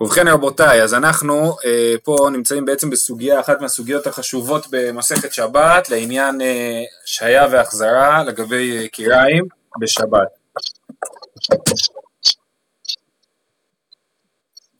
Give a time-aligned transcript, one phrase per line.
[0.00, 6.40] ובכן רבותיי, אז אנחנו אה, פה נמצאים בעצם בסוגיה, אחת מהסוגיות החשובות במסכת שבת לעניין
[6.40, 9.44] אה, שהיה והחזרה לגבי אה, קיריים
[9.80, 10.28] בשבת.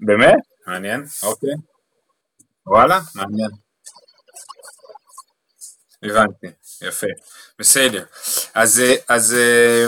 [0.01, 0.39] באמת?
[0.67, 1.55] מעניין, אוקיי.
[2.67, 3.51] וואלה, מעניין.
[6.03, 6.47] הבנתי,
[6.83, 7.07] יפה,
[7.59, 8.05] בסדר.
[8.55, 9.87] אז, אה, אז אה,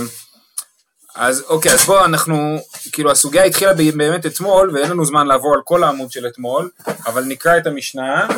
[1.23, 2.59] אז אוקיי, אז פה אנחנו,
[2.93, 6.70] כאילו הסוגיה התחילה באמת אתמול, ואין לנו זמן לעבור על כל העמוד של אתמול,
[7.07, 8.28] אבל נקרא את המשנה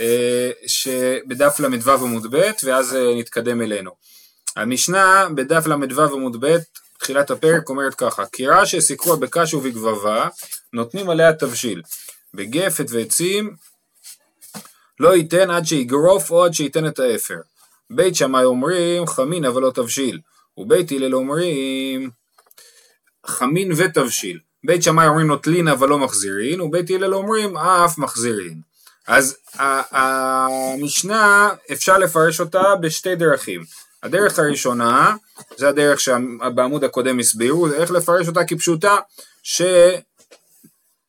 [0.00, 3.90] אה, שבדף ל"ו עמוד ב', ואז אה, נתקדם אלינו.
[4.56, 6.56] המשנה בדף ל"ו עמוד ב',
[6.98, 10.28] תחילת הפרק אומרת ככה, קירה שסיכוה בקש ובגבבה,
[10.72, 11.82] נותנים עליה תבשיל.
[12.34, 13.54] בגפת ועצים
[15.00, 17.38] לא ייתן עד שיגרוף או עד שייתן את האפר.
[17.90, 20.20] בית שמאי אומרים חמין אבל לא תבשיל,
[20.56, 22.19] ובית הלל אומרים
[23.26, 24.38] חמין ותבשיל.
[24.64, 28.60] בית שמאי אומרים נוטלין אבל לא מחזירין, ובית הלל אומרים אף מחזירין.
[29.06, 29.36] אז
[29.90, 33.62] המשנה אפשר לפרש אותה בשתי דרכים.
[34.02, 35.16] הדרך הראשונה,
[35.56, 38.96] זה הדרך שבעמוד הקודם הסבירו, איך לפרש אותה כפשוטה,
[39.42, 39.62] ש...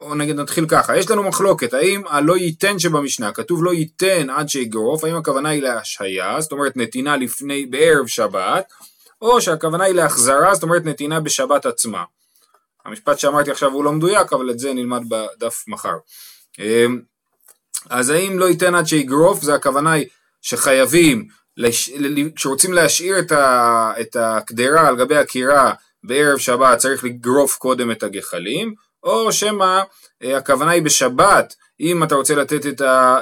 [0.01, 4.49] או נגיד נתחיל ככה, יש לנו מחלוקת, האם הלא ייתן שבמשנה, כתוב לא ייתן עד
[4.49, 8.65] שיגרוף, האם הכוונה היא להשהיה, זאת אומרת נתינה לפני, בערב שבת,
[9.21, 12.03] או שהכוונה היא להחזרה, זאת אומרת נתינה בשבת עצמה.
[12.85, 15.95] המשפט שאמרתי עכשיו הוא לא מדויק, אבל את זה נלמד בדף מחר.
[16.59, 17.01] אמ,
[17.89, 20.05] אז האם לא ייתן עד שיגרוף, זה הכוונה היא
[20.41, 21.27] שחייבים,
[22.35, 23.15] כשרוצים להשאיר
[24.01, 29.81] את הקדרה על גבי הקירה בערב שבת צריך לגרוף קודם את הגחלים, או שמא
[30.23, 32.81] אה, הכוונה היא בשבת, אם אתה רוצה לתת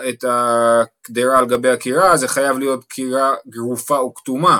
[0.09, 4.59] את הקדרה על גבי הקירה, זה חייב להיות קירה גרופה וכתומה.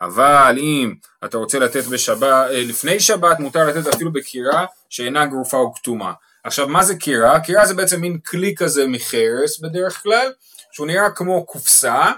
[0.00, 5.56] אבל אם אתה רוצה לתת בשבת, אה, לפני שבת מותר לתת אפילו בקירה שאינה גרופה
[5.56, 6.12] או כתומה.
[6.44, 7.40] עכשיו מה זה קירה?
[7.40, 10.32] קירה זה בעצם מין כלי כזה מחרס בדרך כלל,
[10.72, 12.12] שהוא נראה כמו קופסה,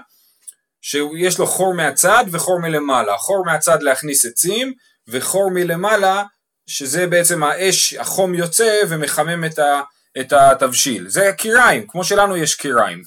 [0.81, 3.17] שיש לו חור מהצד וחור מלמעלה.
[3.17, 4.73] חור מהצד להכניס עצים,
[5.07, 6.23] וחור מלמעלה,
[6.67, 9.81] שזה בעצם האש, החום יוצא ומחמם את, ה,
[10.19, 11.09] את התבשיל.
[11.09, 13.01] זה קיריים, כמו שלנו יש קיריים.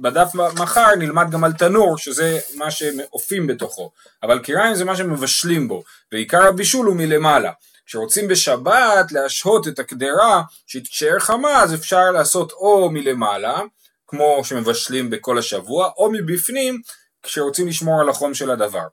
[0.00, 3.90] בדף מחר נלמד גם על תנור, שזה מה שאופים בתוכו,
[4.22, 5.82] אבל קיריים זה מה שמבשלים בו,
[6.12, 7.52] ועיקר הבישול הוא מלמעלה.
[7.86, 13.60] כשרוצים בשבת להשהות את הקדרה שהיא תישאר חמה, אז אפשר לעשות או מלמעלה,
[14.06, 16.80] כמו שמבשלים בכל השבוע, או מבפנים,
[17.22, 18.86] כשרוצים לשמור על החום של הדבר.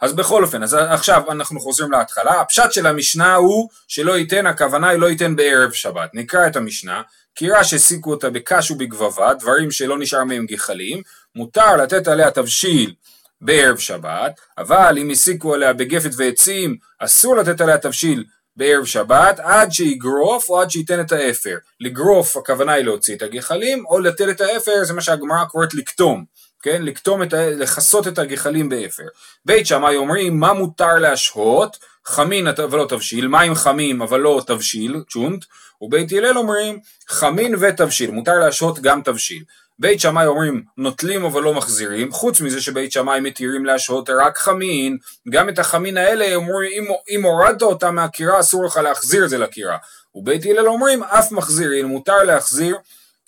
[0.00, 4.88] אז בכל אופן, אז עכשיו אנחנו חוזרים להתחלה, הפשט של המשנה הוא שלא ייתן, הכוונה
[4.88, 6.10] היא לא ייתן בערב שבת.
[6.14, 7.02] נקרא את המשנה,
[7.34, 11.02] קירה שהסיקו אותה בקש ובגבבה, דברים שלא נשאר מהם גחלים,
[11.36, 12.94] מותר לתת עליה תבשיל
[13.40, 18.24] בערב שבת, אבל אם הסיקו עליה בגפת ועצים, אסור לתת עליה תבשיל
[18.56, 21.56] בערב שבת, עד שיגרוף או עד שייתן את האפר.
[21.80, 26.24] לגרוף הכוונה היא להוציא את הגחלים, או לתת את האפר זה מה שהגמרא קוראת לקטום.
[26.62, 27.50] כן, לקטום את ה...
[27.50, 29.02] לכסות את הגחלים באפר.
[29.44, 31.76] בית שמאי אומרים מה מותר להשהות,
[32.06, 35.44] חמין ולא תבשיל, מים חמים אבל לא תבשיל, צ'ונט,
[35.80, 39.42] ובית הלל אומרים חמין ותבשיל, מותר להשהות גם תבשיל.
[39.78, 44.98] בית שמאי אומרים נוטלים אבל לא מחזירים, חוץ מזה שבית שמאי מתירים להשהות רק חמין,
[45.30, 49.38] גם את החמין האלה אומרים אם, אם הורדת אותה מהקירה אסור לך להחזיר את זה
[49.38, 49.76] לקירה.
[50.14, 52.76] ובית הלל אומרים אף מחזירים, מותר להחזיר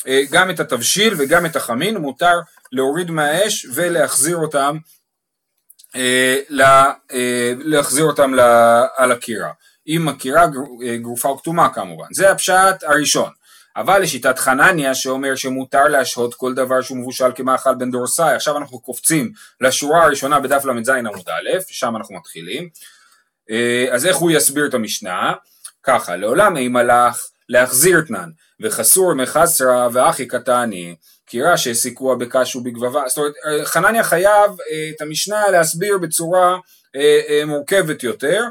[0.07, 2.41] אה, גם את התבשיל וגם את החמין, מותר
[2.73, 4.77] להוריד מהאש ולהחזיר אותם
[5.97, 6.37] אה,
[7.13, 8.33] אה, להחזיר אותם
[8.97, 9.51] על הקירה.
[9.87, 10.47] עם הקירה
[11.01, 12.07] גרופה או כתומה כמובן.
[12.13, 13.31] זה הפשט הראשון.
[13.77, 18.81] אבל לשיטת חנניה שאומר שמותר להשהות כל דבר שהוא מבושל כמאכל בן דורסאי, עכשיו אנחנו
[18.81, 22.69] קופצים לשורה הראשונה בדף ל"ז עמוד א', שם אנחנו מתחילים.
[23.91, 25.33] אז איך הוא יסביר את המשנה?
[25.83, 28.31] ככה, לעולם אין מלאך להחזיר תנן,
[28.61, 30.97] וחסור מחסרה ואחי קטני,
[31.35, 33.33] קירה שהסיקוה בקש ובגבבה, זאת אומרת
[33.65, 36.57] חנניה חייב אה, את המשנה להסביר בצורה
[36.97, 38.43] אה, אה, מורכבת יותר,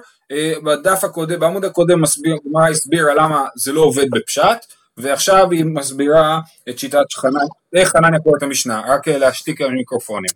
[0.64, 4.66] בדף הקודם, בעמוד הקודם מסביר, מה הסבירה למה זה לא עובד בפשט,
[4.98, 10.32] ועכשיו היא מסבירה את שיטת חנניה, איך חנניה קורא את המשנה, רק להשתיק על המיקרופונים.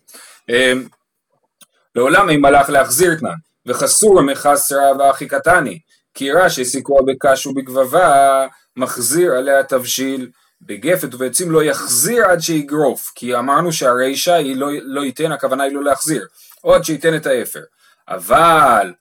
[1.96, 3.30] לעולם אם הלך להחזיר תנן,
[3.66, 5.80] וחסור מחסרה ואחי קטני,
[6.14, 10.30] קירה שהסיקוה בקש ובגבבה, מחזיר עליה תבשיל.
[10.62, 15.74] בגפת ובעצים לא יחזיר עד שיגרוף, כי אמרנו שהרישה היא לא, לא ייתן, הכוונה היא
[15.74, 16.26] לא להחזיר,
[16.64, 17.62] או עד שייתן את האפר.
[18.08, 18.94] אבל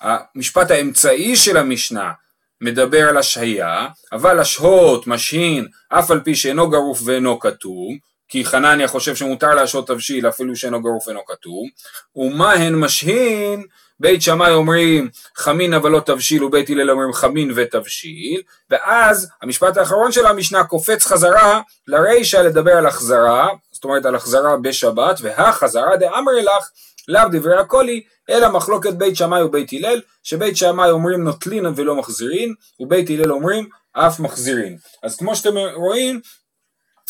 [0.00, 2.12] המשפט האמצעי של המשנה
[2.60, 8.88] מדבר על השהיה, אבל השהות, משהין, אף על פי שאינו גרוף ואינו כתום, כי חנניה
[8.88, 11.68] חושב שמותר להשהות תבשיל אפילו שאינו גרוף ואינו כתום,
[12.16, 13.66] ומה הן משהין?
[14.00, 20.12] בית שמאי אומרים חמין אבל לא תבשיל ובית הלל אומרים חמין ותבשיל ואז המשפט האחרון
[20.12, 26.42] של המשנה קופץ חזרה לרישא לדבר על החזרה זאת אומרת על החזרה בשבת והחזרה דאמרי
[26.42, 26.70] לך
[27.08, 32.54] לאו דברי הקולי אלא מחלוקת בית שמאי ובית הלל שבית שמאי אומרים נוטלין ולא מחזירין
[32.80, 36.20] ובית הלל אומרים אף מחזירין אז כמו שאתם רואים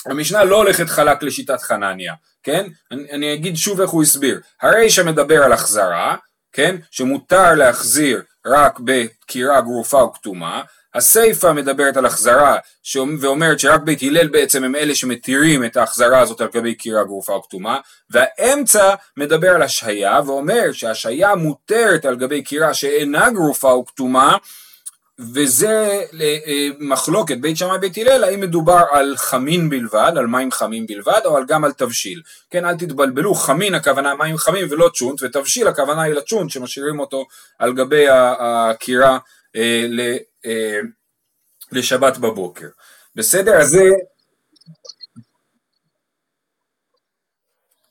[0.07, 2.67] המשנה לא הולכת חלק לשיטת חנניה, כן?
[2.91, 4.41] אני, אני אגיד שוב איך הוא הסביר.
[4.63, 6.17] הרי שמדבר על החזרה,
[6.53, 6.77] כן?
[6.91, 10.63] שמותר להחזיר רק בקירה גרופה או כתומה,
[10.95, 12.57] הסיפא מדברת על החזרה
[13.21, 17.33] ואומרת שרק בית הלל בעצם הם אלה שמתירים את ההחזרה הזאת על גבי קירה גרופה
[17.33, 17.79] או כתומה
[18.11, 24.37] והאמצע מדבר על השהיה ואומר שהשהיה מותרת על גבי קירה שאינה גרופה או כתומה
[25.19, 30.87] וזה אה, מחלוקת בית שמאי בית הלל האם מדובר על חמין בלבד, על מים חמים
[30.87, 32.23] בלבד או גם על תבשיל.
[32.51, 37.27] כן אל תתבלבלו, חמין הכוונה מים חמים ולא צ'ונט ותבשיל הכוונה היא לצ'ונט שמשאירים אותו
[37.59, 39.19] על גבי הקירה
[39.57, 39.87] אה,
[40.47, 40.81] אה,
[41.73, 42.69] לשבת בבוקר.
[43.15, 43.55] בסדר?
[43.61, 43.85] אז זה...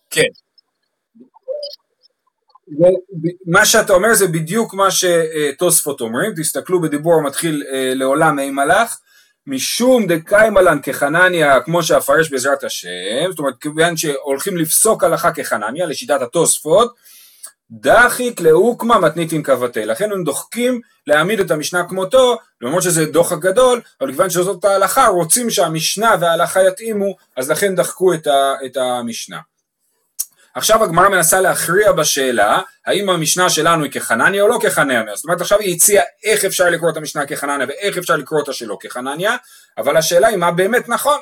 [0.09, 0.46] כן.
[3.45, 8.99] מה שאתה אומר זה בדיוק מה שתוספות אומרים, תסתכלו בדיבור המתחיל אה, לעולם אי מלאך,
[9.47, 16.21] משום דקיימלן כחנניה כמו שאפרש בעזרת השם, זאת אומרת כיוון שהולכים לפסוק הלכה כחנניה לשיטת
[16.21, 16.93] התוספות,
[17.71, 23.81] דחיק לאוקמה מתניתין קבתי, לכן הם דוחקים להעמיד את המשנה כמותו, למרות שזה דוחק גדול,
[24.01, 28.13] אבל כיוון שזאת ההלכה רוצים שהמשנה וההלכה יתאימו, אז לכן דחקו
[28.65, 29.37] את המשנה.
[30.57, 35.41] עכשיו הגמרא מנסה להכריע בשאלה האם המשנה שלנו היא כחנניה או לא כחנניה, זאת אומרת
[35.41, 39.35] עכשיו היא הציעה איך אפשר לקרוא את המשנה כחנניה ואיך אפשר לקרוא אותה שלא כחנניה,
[39.77, 41.17] אבל השאלה היא מה באמת נכון,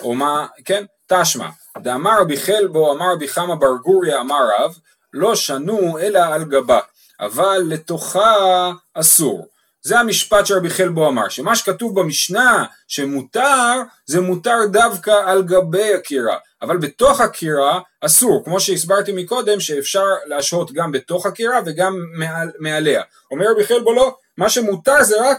[0.00, 1.48] או מה, כן, תשמע,
[1.78, 4.74] דאמר רבי חלבו אמר רבי חמא בר גוריה אמר רב,
[5.12, 6.80] לא שנו אלא על גבה,
[7.20, 9.46] אבל לתוכה אסור.
[9.88, 16.36] זה המשפט שרבי חלבו אמר, שמה שכתוב במשנה שמותר, זה מותר דווקא על גבי הקירה,
[16.62, 23.02] אבל בתוך הקירה אסור, כמו שהסברתי מקודם שאפשר להשהות גם בתוך הקירה וגם מעל, מעליה.
[23.30, 25.38] אומר רבי חלבו לא, מה שמותר זה רק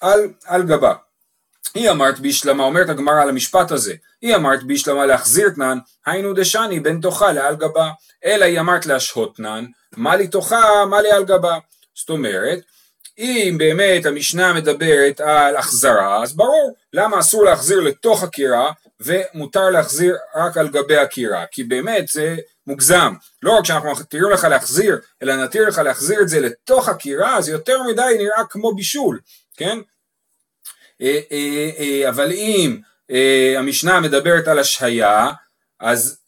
[0.00, 0.94] על, על גבה.
[1.74, 6.80] היא אמרת בישלמה, אומרת הגמרא על המשפט הזה, היא אמרת בישלמה להחזיר תנן, היינו דשני
[6.80, 7.90] בין תוכה לעל גבה,
[8.24, 9.64] אלא היא אמרת להשהות תנן,
[9.96, 11.58] מה לי תוכה, מה לי על גבה.
[11.94, 12.58] זאת אומרת,
[13.18, 20.16] אם באמת המשנה מדברת על החזרה, אז ברור למה אסור להחזיר לתוך הקירה ומותר להחזיר
[20.36, 23.14] רק על גבי הקירה, כי באמת זה מוגזם.
[23.42, 27.48] לא רק שאנחנו מתירים לך להחזיר, אלא נתיר לך להחזיר את זה לתוך הקירה, אז
[27.48, 29.20] יותר מדי נראה כמו בישול,
[29.56, 29.78] כן?
[31.02, 32.80] אה, אה, אה, אבל אם
[33.58, 35.30] המשנה מדברת על השהיה,
[35.80, 36.18] אז,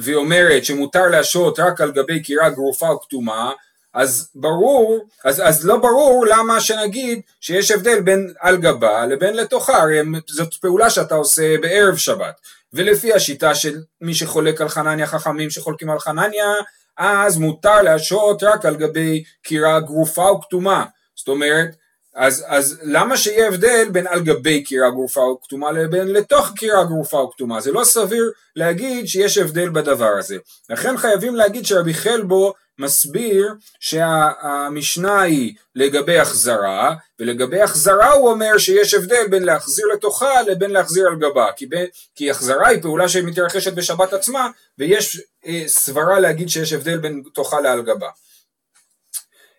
[0.00, 3.52] והיא אומרת שמותר להשעות רק על גבי קירה גרופה או כתומה,
[3.94, 9.82] אז ברור, אז, אז לא ברור למה שנגיד שיש הבדל בין על גבה לבין לתוכה,
[9.82, 12.40] הרי זאת פעולה שאתה עושה בערב שבת,
[12.72, 16.52] ולפי השיטה של מי שחולק על חנניה, חכמים שחולקים על חנניה,
[16.98, 20.84] אז מותר להשעות רק על גבי קירה גרופה או כתומה,
[21.16, 21.68] זאת אומרת,
[22.14, 26.84] אז, אז למה שיהיה הבדל בין על גבי קירה גרופה או כתומה לבין לתוך קירה
[26.84, 27.60] גרופה או כתומה?
[27.60, 30.36] זה לא סביר להגיד שיש הבדל בדבר הזה.
[30.70, 38.94] לכן חייבים להגיד שרבי חלבו מסביר שהמשנה היא לגבי החזרה, ולגבי החזרה הוא אומר שיש
[38.94, 43.72] הבדל בין להחזיר לתוכה לבין להחזיר על גבה, כי, ב, כי החזרה היא פעולה שמתרחשת
[43.72, 48.08] בשבת עצמה, ויש אה, סברה להגיד שיש הבדל בין תוכה לעל גבה.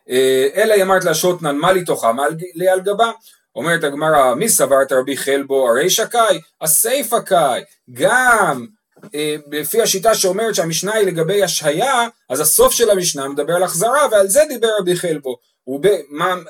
[0.10, 1.04] אה, אלא אמרת
[1.42, 2.24] ננמלי תוכה מה
[2.56, 3.12] לי על גבה,
[3.56, 5.70] אומרת הגמרא מי סברת רבי חלבו?
[5.70, 8.66] הרי שקאי, הסיפא קאי, גם
[9.52, 14.28] לפי השיטה שאומרת שהמשנה היא לגבי השהיה, אז הסוף של המשנה מדבר על החזרה ועל
[14.28, 15.38] זה דיבר רבי חלבו.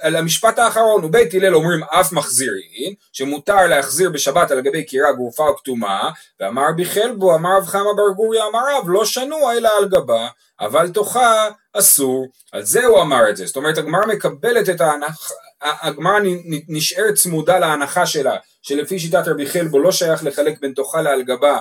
[0.02, 5.48] על המשפט האחרון, ובית הלל אומרים אף מחזירין, שמותר להחזיר בשבת על גבי קירה גרופה
[5.48, 9.70] או כתומה, ואמר רבי חלבו, אמר רב חמא בר גוריה, אמר רב, לא שנוע אלא
[9.78, 10.28] על גבה,
[10.60, 13.46] אבל תוכה אסור, על זה הוא אמר את זה.
[13.46, 16.20] זאת אומרת, הגמרא מקבלת את ההנחה, הגמרא
[16.68, 21.60] נשארת צמודה להנחה שלה, שלפי שיטת רבי חלבו לא שייך לחלק בין תוכה לעל גבה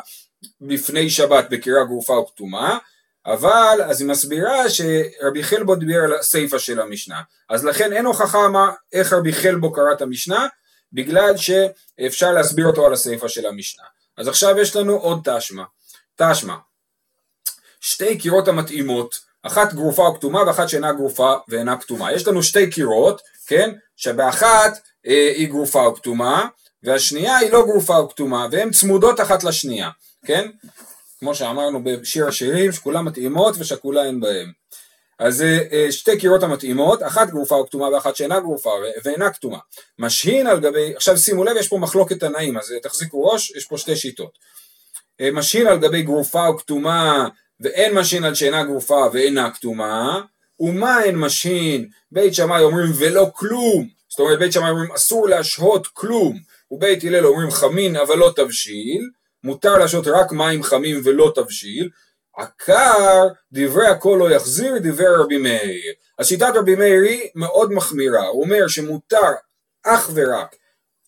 [0.60, 2.78] לפני שבת בקירה גרופה או כתומה,
[3.26, 8.48] אבל אז היא מסבירה שרבי חלבו דיבר על הסיפא של המשנה, אז לכן אין הוכחה
[8.48, 10.46] מה, איך רבי חלבו קרא את המשנה,
[10.92, 13.84] בגלל שאפשר להסביר אותו על הסיפא של המשנה.
[14.16, 15.64] אז עכשיו יש לנו עוד תשמע.
[16.16, 16.54] תשמע,
[17.80, 22.12] שתי קירות המתאימות, אחת גרופה או כתומה ואחת שאינה גרופה ואינה כתומה.
[22.12, 26.46] יש לנו שתי קירות, כן, שבאחת אה, היא גרופה או כתומה,
[26.82, 29.90] והשנייה היא לא גרופה או כתומה, והן צמודות אחת לשנייה.
[30.26, 30.50] כן?
[31.18, 34.52] כמו שאמרנו בשיר השירים, שכולם מתאימות ושכולה אין בהם.
[35.18, 38.70] אז זה אה, שתי קירות המתאימות, אחת גרופה או כתומה ואחת שאינה גרופה
[39.04, 39.58] ואינה כתומה.
[39.98, 43.78] משהין על גבי, עכשיו שימו לב, יש פה מחלוקת תנאים, אז תחזיקו ראש, יש פה
[43.78, 44.38] שתי שיטות.
[45.32, 47.28] משהין על גבי גרופה או כתומה
[47.60, 50.20] ואין משהין על שאינה גרופה ואינה כתומה,
[50.60, 51.88] ומה אין משהין?
[52.12, 56.38] בית שמאי אומרים ולא כלום, זאת אומרת בית שמאי אומרים אסור להשהות כלום,
[56.70, 59.08] ובית הלל אומרים חמין אבל לא תבשיל,
[59.44, 61.90] מותר להשהות רק מים חמים ולא תבשיל,
[62.36, 65.92] עקר דברי הכל לא יחזיר דברי רבי מאיר.
[66.18, 69.32] אז שיטת רבי מאיר היא מאוד מחמירה, הוא אומר שמותר
[69.82, 70.56] אך ורק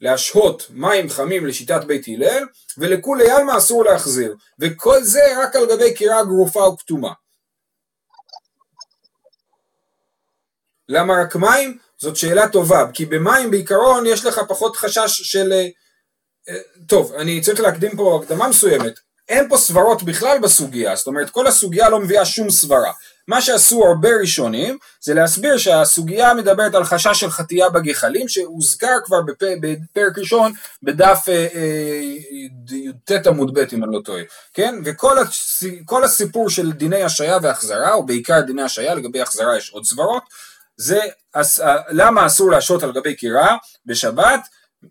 [0.01, 2.45] להשהות מים חמים לשיטת בית הלל
[2.79, 7.13] ולכולי עלמא אסור להחזיר וכל זה רק על גבי קירה גרופה או כתומה.
[10.89, 11.79] למה רק מים?
[11.99, 15.69] זאת שאלה טובה כי במים בעיקרון יש לך פחות חשש של אה,
[16.87, 18.93] טוב אני צריך להקדים פה הקדמה מסוימת.
[19.29, 22.93] אין פה סברות בכלל בסוגיה זאת אומרת כל הסוגיה לא מביאה שום סברה.
[23.29, 29.21] מה שעשו הרבה ראשונים זה להסביר שהסוגיה מדברת על חשש של חטייה בגחלים שהוזכר כבר
[29.61, 32.01] בפרק ראשון בדף אה, אה,
[32.71, 34.23] י"ט עמוד ב' אם אני לא טועה,
[34.55, 34.75] כן?
[34.85, 40.23] וכל הסיפור של דיני השעיה והחזרה, או בעיקר דיני השעיה, לגבי החזרה יש עוד סברות,
[40.77, 41.01] זה
[41.91, 44.41] למה אסור להשעות על גבי קירה בשבת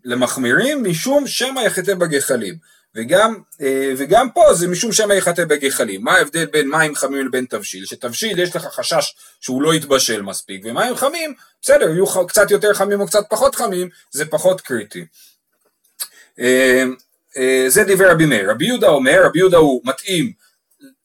[0.04, 2.54] למחמירים משום שמא יחטא בגחלים.
[2.94, 6.04] וגם, אה, וגם פה זה משום שמא יחטא בגחלים.
[6.04, 7.84] מה ההבדל בין מים חמים לבין תבשיל?
[7.84, 13.00] שתבשיל יש לך חשש שהוא לא יתבשל מספיק, ומים חמים, בסדר, יהיו קצת יותר חמים
[13.00, 15.04] או קצת פחות חמים, זה פחות קריטי.
[16.40, 16.84] אה,
[17.36, 18.50] אה, זה דברי רבי מאיר.
[18.50, 20.32] רבי יהודה אומר, רבי יהודה הוא מתאים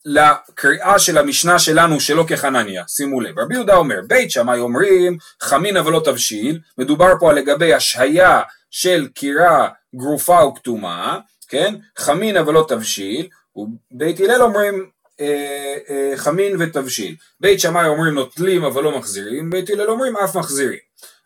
[0.04, 5.76] לקריאה של המשנה שלנו שלא כחנניה, שימו לב, רבי יהודה אומר, בית שמאי אומרים חמין
[5.76, 11.74] אבל לא תבשיל, מדובר פה לגבי השהיה של קירה גרופה או כתומה, כן?
[11.98, 17.16] חמין אבל לא תבשיל, ובית הלל אומרים אה, אה, חמין ותבשיל.
[17.40, 20.78] בית שמאי אומרים נוטלים אבל לא מחזירים, בית הלל אומרים אף מחזירים.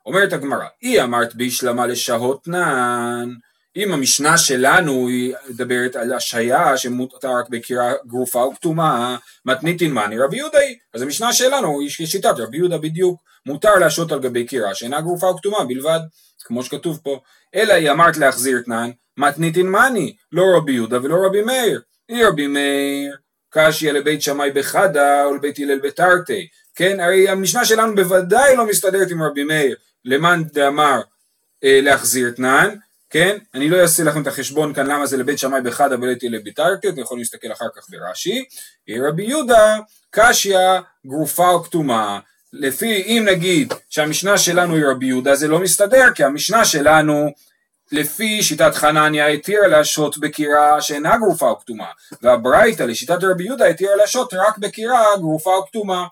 [0.07, 3.29] אומרת הגמרא, היא אמרת בישלמה לשהות נן,
[3.77, 10.19] אם המשנה שלנו היא מדברת על השהיה שמותר רק בקירה גרופה או כתומה, מתניתין מאני
[10.19, 14.45] רבי יהודה היא, אז המשנה שלנו היא שיטת רבי יהודה בדיוק, מותר להשעות על גבי
[14.45, 16.01] קירה שאינה גרופה או כתומה בלבד,
[16.45, 17.21] כמו שכתוב פה,
[17.55, 21.81] אלא היא אמרת להחזיר תנן, מתניתין מאני, לא רבי יהודה ולא רבי מאיר.
[22.09, 23.17] היא רבי מאיר,
[23.51, 26.49] קשיא לבית שמאי בחדה או לבית הלל בתרתי.
[26.75, 31.01] כן, הרי המשנה שלנו בוודאי לא מסתדרת עם רבי מאיר, למאן דאמר
[31.65, 32.75] אה, להחזיר תנן,
[33.11, 33.39] כן?
[33.55, 36.89] אני לא אעשה לכם את החשבון כאן למה זה לבית שמאי בחדה ולבית הלל בתרתי,
[36.89, 38.45] אתם יכולים להסתכל אחר כך ברש"י.
[38.99, 39.79] רבי יהודה,
[40.11, 40.59] קשיא,
[41.07, 42.21] גרופה או כתומה.
[42.57, 47.31] לפי, אם נגיד שהמשנה שלנו היא רבי יהודה, זה לא מסתדר, כי המשנה שלנו
[47.93, 51.87] לפי שיטת חנניה התירה להשעות בקירה שאינה גרופה או כתומה,
[52.23, 56.07] והברייתא לשיטת רבי יהודה התירה להשעות רק בקירה גרופה או כתומה.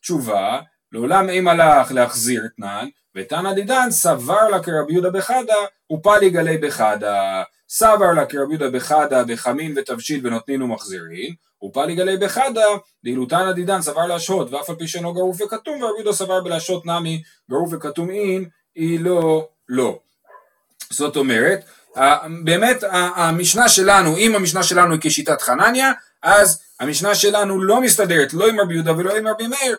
[0.00, 0.60] תשובה,
[0.92, 5.54] לעולם אם הלך להחזיר תנן, ותנא דידן סבר לה כרבי יהודה בחדה,
[5.92, 7.42] ופלי גלי בחדה.
[7.68, 12.66] סבר לה כרבי יהודה בחדה בחמין ותבשיל ונותנין ומחזירין, ופלי גלי בחדה,
[13.04, 16.86] דאילו תנא דידן סבר להשעות, ואף על פי שאינו גרוף וכתום, ורבי יהודה סבר בלהשעות
[16.86, 19.98] נמי גרוף וכתום אין, היא לא לא.
[20.90, 21.64] זאת אומרת,
[22.44, 25.92] באמת המשנה שלנו, אם המשנה שלנו היא כשיטת חנניה,
[26.22, 29.76] אז המשנה שלנו לא מסתדרת לא עם רבי יהודה ולא עם רבי מאיר,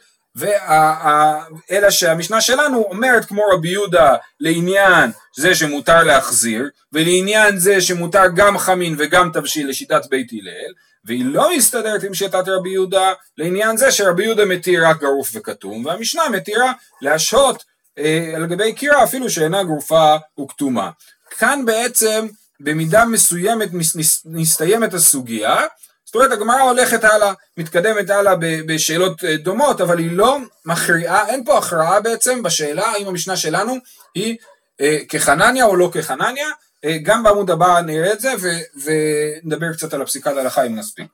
[1.71, 8.57] אלא שהמשנה שלנו אומרת כמו רבי יהודה לעניין זה שמותר להחזיר, ולעניין זה שמותר גם
[8.57, 10.73] חמין וגם תבשיל לשיטת בית הלל,
[11.05, 15.85] והיא לא מסתדרת עם שיטת רבי יהודה לעניין זה שרבי יהודה מתיר רק גרוף וכתום,
[15.85, 17.63] והמשנה מתירה להשהות
[17.99, 20.89] אה, על גבי קירה אפילו שאינה גרופה וכתומה.
[21.37, 22.27] כאן בעצם
[22.59, 23.69] במידה מסוימת
[24.25, 25.57] מסתיימת הסוגיה,
[26.15, 31.45] זאת אומרת הגמרא הולכת הלאה, מתקדמת הלאה בשאלות אה, דומות, אבל היא לא מכריעה, אין
[31.45, 33.75] פה הכרעה בעצם בשאלה האם המשנה שלנו
[34.15, 34.37] היא
[34.81, 36.47] אה, כחנניה או לא כחנניה,
[36.85, 38.81] אה, גם בעמוד הבא נראה את זה ו-
[39.43, 41.07] ונדבר קצת על הפסיקת ההלכה אם נספיק.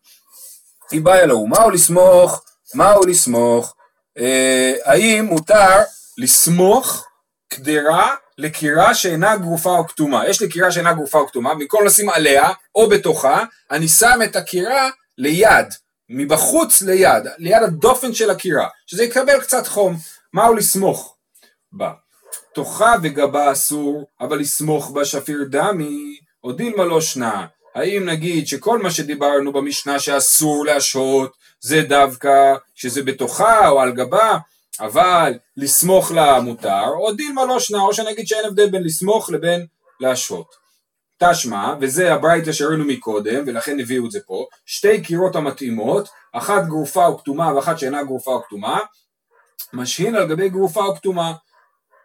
[0.92, 2.44] היא באה אלוהו, מהו לסמוך?
[2.74, 3.76] מהו לסמוך?
[4.18, 5.80] אה, האם מותר
[6.18, 7.08] לסמוך
[7.50, 10.28] קדרה לקירה שאינה גרופה או כתומה.
[10.28, 14.36] יש לי קירה שאינה גרופה או כתומה, במקום לשים עליה או בתוכה, אני שם את
[14.36, 15.66] הקירה ליד,
[16.10, 19.98] מבחוץ ליד, ליד הדופן של הקירה, שזה יקבל קצת חום.
[20.34, 21.16] מהו לסמוך
[21.72, 21.92] בה?
[22.54, 27.46] תוכה וגבה אסור, אבל לסמוך בה שפיר דמי, או דילמה לא שנה.
[27.76, 34.38] האם נגיד שכל מה שדיברנו במשנה שאסור להשהות זה דווקא שזה בתוכה או על גבה,
[34.80, 39.66] אבל לסמוך לה מותר, או דילמה לא שנה, או שנגיד שאין הבדל בין לסמוך לבין
[40.00, 40.56] להשהות.
[41.24, 47.06] תשמע, וזה הברייתא שראינו מקודם, ולכן הביאו את זה פה, שתי קירות המתאימות, אחת גרופה
[47.06, 48.80] או כתומה ואחת שאינה גרופה או כתומה,
[49.74, 51.34] משהין על גבי גרופה או כתומה.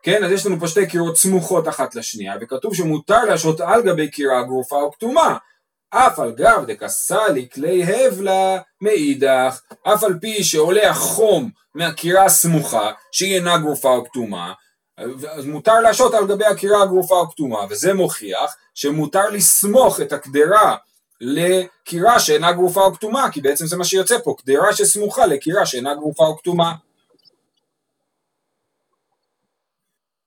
[0.03, 4.11] כן, אז יש לנו פה שתי קירות סמוכות אחת לשנייה, וכתוב שמותר להשעות על גבי
[4.11, 5.37] קירה גרופה או כתומה.
[5.91, 13.35] אף על גב דקסלי כלי הבלה מאידך, אף על פי שעולה החום מהקירה הסמוכה, שהיא
[13.35, 14.53] אינה גרופה או כתומה,
[15.31, 20.77] אז מותר להשעות על גבי הקירה הגרופה או כתומה, וזה מוכיח שמותר לסמוך את הקדרה
[21.21, 25.95] לקירה שאינה גרופה או כתומה, כי בעצם זה מה שיוצא פה, קדרה שסמוכה לקירה שאינה
[25.95, 26.73] גרופה או כתומה.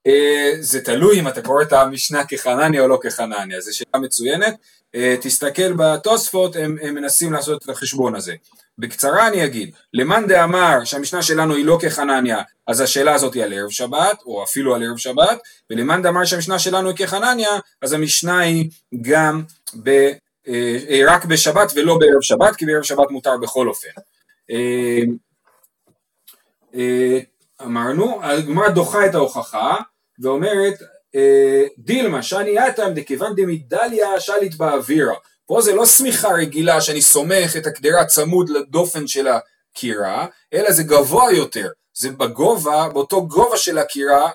[0.07, 4.55] אה, זה תלוי אם אתה קורא את המשנה כחנניה או לא כחנניה, זו שאלה מצוינת.
[4.95, 8.33] אה, תסתכל בתוספות, הם, הם מנסים לעשות את החשבון הזה.
[8.77, 13.53] בקצרה אני אגיד, למאן דאמר שהמשנה שלנו היא לא כחנניה, אז השאלה הזאת היא על
[13.53, 17.49] ערב שבת, או אפילו על ערב שבת, ולמאן דאמר שהמשנה שלנו היא כחנניה,
[17.81, 18.69] אז המשנה היא
[19.01, 19.43] גם
[19.83, 19.89] ב,
[20.47, 23.89] אה, אה, רק בשבת ולא בערב שבת, כי בערב שבת מותר בכל אופן.
[24.51, 25.01] אה,
[26.75, 27.19] אה,
[27.61, 29.75] אמרנו, הגמרא דוחה את ההוכחה,
[30.19, 30.73] ואומרת,
[31.77, 35.15] דילמה שאני יתם דכיוון דמדליה שלית באווירה.
[35.45, 40.83] פה זה לא שמיכה רגילה שאני סומך את הקדרה צמוד לדופן של הקירה, אלא זה
[40.83, 41.67] גבוה יותר.
[41.93, 44.29] זה בגובה, באותו גובה של הקירה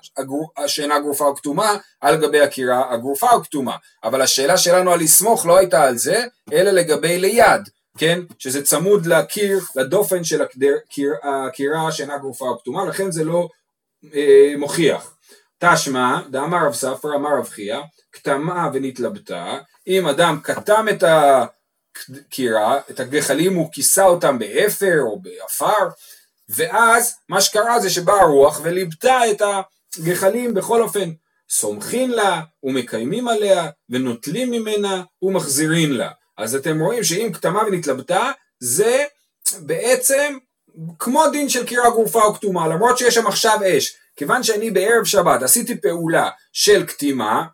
[0.66, 3.76] שאינה גרופה או קטומה, על גבי הקירה הגרופה או קטומה.
[4.04, 8.21] אבל השאלה שלנו על לסמוך לא הייתה על זה, אלא לגבי ליד, כן?
[8.38, 13.49] שזה צמוד לקיר, לדופן של הקדר, קיר, הקירה שאינה גרופה או קטומה, לכן זה לא
[14.14, 15.13] אה, מוכיח.
[15.73, 17.80] תא שמע, דאמר רב ספרא, אמר רב חייא,
[18.12, 25.88] קטמה ונתלבתה, אם אדם קטם את הקירה, את הגחלים הוא כיסה אותם באפר או באפר,
[26.49, 29.42] ואז מה שקרה זה שבאה הרוח וליבתה את
[29.99, 31.11] הגחלים בכל אופן.
[31.50, 36.11] סומכין לה ומקיימים עליה ונוטלים ממנה ומחזירין לה.
[36.38, 38.30] אז אתם רואים שאם כתמה ונתלבטה
[38.61, 39.04] זה
[39.59, 40.38] בעצם
[40.99, 42.68] כמו דין של קירה גרופה או כתומה.
[42.68, 47.44] למרות שיש שם עכשיו אש כיוון שאני בערב שבת עשיתי פעולה של כתימה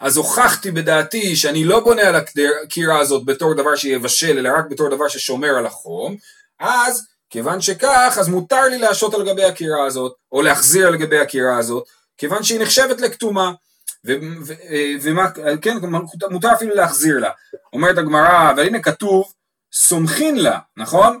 [0.00, 4.88] אז הוכחתי בדעתי שאני לא בונה על הקירה הזאת בתור דבר שיבשל אלא רק בתור
[4.88, 6.16] דבר ששומר על החום
[6.60, 11.18] אז כיוון שכך, אז מותר לי להשעות על גבי הקירה הזאת, או להחזיר על גבי
[11.18, 11.84] הקירה הזאת,
[12.18, 13.52] כיוון שהיא נחשבת לכתומה.
[15.02, 15.30] ומה,
[15.62, 15.76] כן,
[16.30, 17.30] מותר אפילו להחזיר לה.
[17.72, 19.32] אומרת הגמרא, אבל הנה כתוב,
[19.72, 21.20] סומכין לה, נכון?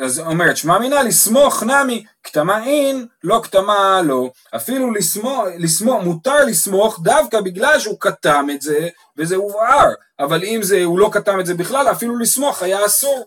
[0.00, 4.30] אז אומרת, שמע מינה לסמוך נמי, כתמה אין, לא כתמה לא.
[4.56, 9.88] אפילו לסמוך, לסמוך, מותר לסמוך דווקא בגלל שהוא כתם את זה, וזה הובהר.
[10.20, 13.26] אבל אם זה, הוא לא כתם את זה בכלל, אפילו לסמוך היה אסור.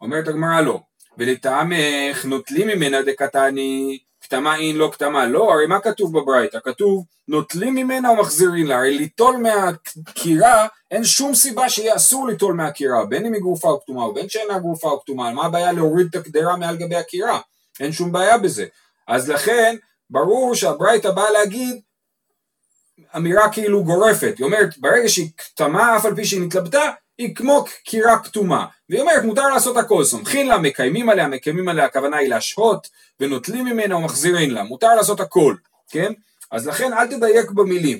[0.00, 0.80] אומרת הגמרא לא,
[1.18, 6.58] ולטעמך נוטלים ממנה דקתני כתמה אין לא כתמה לא, הרי מה כתוב בברייתא?
[6.64, 13.04] כתוב נוטלים ממנה ומחזירים לה, הרי ליטול מהקירה אין שום סיבה שיהיה אסור ליטול מהקירה,
[13.06, 16.14] בין אם היא גרופה או כתומה ובין שאינה גרופה או כתומה, מה הבעיה להוריד את
[16.14, 17.40] הקדרה מעל גבי הקירה?
[17.80, 18.66] אין שום בעיה בזה.
[19.08, 19.76] אז לכן
[20.10, 21.80] ברור שהברייתא באה להגיד
[23.16, 27.64] אמירה כאילו גורפת, היא אומרת ברגע שהיא כתמה אף על פי שהיא נתלבטה היא כמו
[27.84, 32.28] קירה כתומה, והיא אומרת מותר לעשות הכל, סומכין לה, מקיימים עליה, מקיימים עליה, הכוונה היא
[32.28, 32.88] להשהות
[33.20, 35.54] ונוטלים ממנה ומחזירים לה, מותר לעשות הכל,
[35.90, 36.12] כן?
[36.50, 37.98] אז לכן אל תדייק במילים.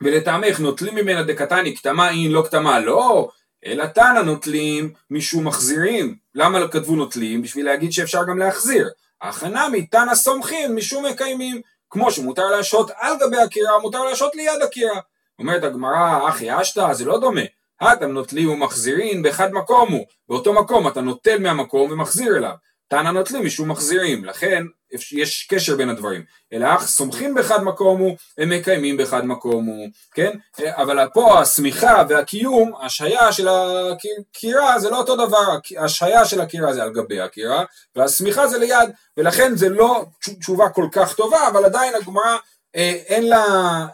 [0.00, 3.28] ולטעמך נוטלים ממנה דקתני כתמה אין לא כתמה לא,
[3.66, 6.16] אלא תנא נוטלים משום מחזירים.
[6.34, 7.42] למה כתבו נוטלים?
[7.42, 8.90] בשביל להגיד שאפשר גם להחזיר.
[9.20, 11.60] הכנה מתנא סומכים משום מקיימים.
[11.90, 15.00] כמו שמותר להשהות על גבי הקירה, מותר להשהות ליד הקירה.
[15.38, 17.40] אומרת הגמרא, אחי אשתא, זה לא דומה.
[17.80, 22.54] האדם נוטלים ומחזירים באחד מקום הוא, באותו מקום אתה נוטל מהמקום ומחזיר אליו.
[22.90, 24.64] תנא נוטלים משום מחזירים, לכן
[25.12, 26.22] יש קשר בין הדברים.
[26.52, 30.30] אלא אך סומכים באחד מקום הוא, הם מקיימים באחד מקום הוא, כן?
[30.66, 36.82] אבל פה השמיכה והקיום, השהיה של הקירה זה לא אותו דבר, השהיה של הקירה זה
[36.82, 37.64] על גבי הקירה,
[37.96, 40.04] והשמיכה זה ליד, ולכן זה לא
[40.38, 42.36] תשובה כל כך טובה, אבל עדיין הגמרא
[42.76, 43.44] אה, אין לה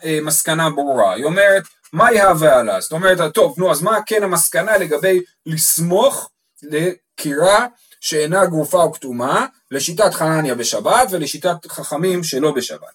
[0.05, 1.15] אה, מסקנה ברורה.
[1.15, 1.63] היא אומרת
[1.97, 2.81] מה יהווה עלה?
[2.81, 6.31] זאת אומרת, טוב, נו, אז מה כן המסקנה לגבי לסמוך
[6.63, 7.67] לקירה
[8.01, 12.93] שאינה גרופה או כתומה, לשיטת חנניה בשבת ולשיטת חכמים שלא בשבת.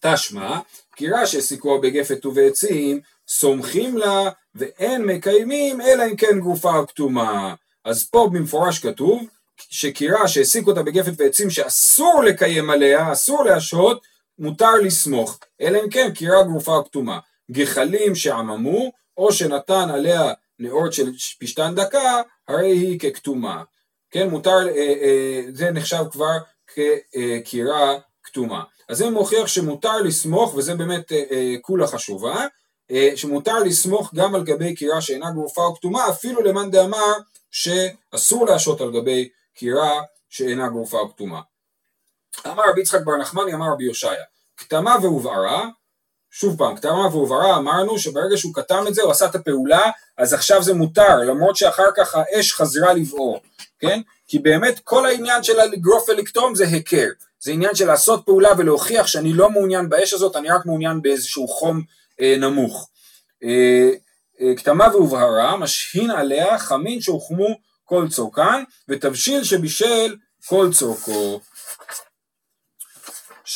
[0.00, 0.58] תשמע,
[0.96, 7.54] קירה שהעסיקוה בגפת ובעצים, סומכים לה ואין מקיימים אלא אם כן גרופה או כתומה.
[7.84, 9.22] אז פה במפורש כתוב
[9.56, 14.02] שקירה שהעסיק אותה בגפת ועצים שאסור לקיים עליה, אסור להשהות,
[14.38, 17.18] מותר לסמוך, אלא אם כן קירה גרופה או כתומה.
[17.52, 23.62] גחלים שעממו, או שנתן עליה נאורת של פשתן דקה, הרי היא ככתומה.
[24.10, 28.64] כן, מותר, אה, אה, זה נחשב כבר כקירה כתומה.
[28.88, 32.46] אז זה מוכיח שמותר לסמוך, וזה באמת אה, כולה חשובה,
[33.16, 37.12] שמותר לסמוך גם על גבי קירה שאינה גרופה או כתומה, אפילו למאן דאמר
[37.50, 41.40] שאסור להשעות על גבי קירה שאינה גרופה או כתומה.
[42.46, 44.24] אמר רבי יצחק בר נחמני אמר רבי יושעיה,
[44.56, 45.68] כתמה והובערה,
[46.34, 50.32] שוב פעם, כתמה והובערה אמרנו שברגע שהוא כתם את זה הוא עשה את הפעולה אז
[50.32, 53.40] עכשיו זה מותר למרות שאחר כך האש חזרה לבעור,
[53.78, 54.00] כן?
[54.28, 57.08] כי באמת כל העניין של לגרוף ולקטום זה היכר,
[57.40, 61.48] זה עניין של לעשות פעולה ולהוכיח שאני לא מעוניין באש הזאת, אני רק מעוניין באיזשהו
[61.48, 61.82] חום
[62.20, 62.88] אה, נמוך.
[63.44, 63.90] אה,
[64.40, 70.16] אה, כתמה והובהרה, משהין עליה חמין שהוחמו כל צורכן, ותבשיל שבישל
[70.46, 71.40] כל צורכו.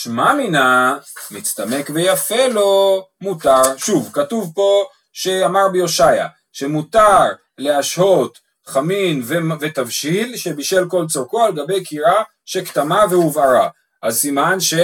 [0.03, 0.99] שמע מינה,
[1.31, 3.77] מצטמק ויפה לו, מותר.
[3.77, 7.23] שוב, כתוב פה שאמר ביושעיה, שמותר
[7.59, 9.23] להשהות חמין
[9.61, 13.69] ותבשיל שבישל כל צורכו על גבי קירה שכתמה והובערה.
[14.03, 14.75] אז סימן ש...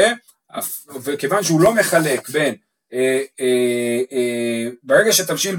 [1.03, 2.55] וכיוון שהוא לא מחלק בין
[2.92, 5.57] אה, אה, אה, ברגע שתבשיל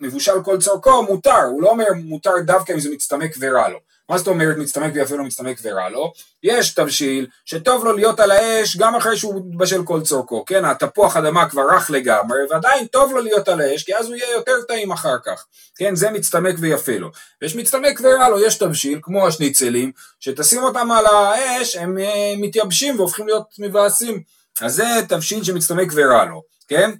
[0.00, 3.78] מבושל כל צורכו מותר, הוא לא אומר מותר דווקא אם זה מצטמק ורע לו.
[4.08, 6.12] מה זאת אומרת מצטמק ויפה לו מצטמק ורע לו?
[6.42, 10.64] יש תבשיל שטוב לו להיות על האש גם אחרי שהוא בשל כל צורכו, כן?
[10.64, 14.32] התפוח אדמה כבר רך לגמרי ועדיין טוב לו להיות על האש כי אז הוא יהיה
[14.32, 15.96] יותר טעים אחר כך, כן?
[15.96, 17.10] זה מצטמק ויפה לו.
[17.42, 21.98] ויש מצטמק ורע לו, יש תבשיל כמו השניצלים שתשים אותם על האש הם
[22.36, 24.22] מתייבשים והופכים להיות מבאסים.
[24.60, 26.90] אז זה תבשיל שמצטמק ורע לו, כן?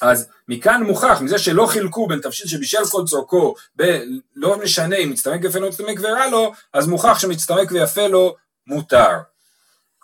[0.00, 4.00] אז מכאן מוכח, מזה שלא חילקו בין תבשיל שבישל כל צורכו, ב-
[4.36, 8.34] לא משנה אם מצטמק ויפה לו מצטמק ורע לו, אז מוכח שמצטמק ויפה לו
[8.66, 9.10] מותר.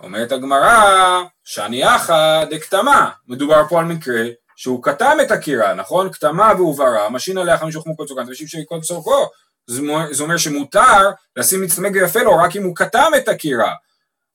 [0.01, 4.23] אומרת הגמרא, שאני הכא דקטמה, מדובר פה על מקרה
[4.57, 6.09] שהוא קטם את הקירה, נכון?
[6.09, 9.29] קטמה והובערה, משהין עליה חמין שהוחמו כל צורכן, תבשיל שכל צורכו,
[10.11, 13.73] זה אומר שמותר לשים מצטמק ויפה לו רק אם הוא קטם את הקירה.